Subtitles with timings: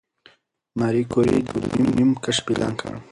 [0.79, 2.91] ماري کوري د پولونیم کشف اعلان کړ.